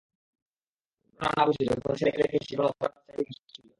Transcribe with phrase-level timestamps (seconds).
[1.19, 3.65] ঘটনা না বুঝে, যখন ছেলেকে দেখে সে কোনো অপরাধ ছাড়াই হাসছিল।